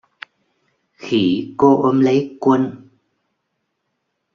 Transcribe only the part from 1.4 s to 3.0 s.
cô ôm lấy Quân